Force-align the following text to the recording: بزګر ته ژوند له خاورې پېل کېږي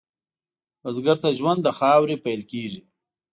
بزګر 0.81 1.17
ته 1.23 1.29
ژوند 1.37 1.59
له 1.65 1.71
خاورې 1.77 2.15
پېل 2.23 2.41
کېږي 2.51 2.81